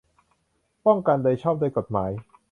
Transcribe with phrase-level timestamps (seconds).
[0.85, 2.11] ป้องกันโดยชอบด้วยกฎหมาย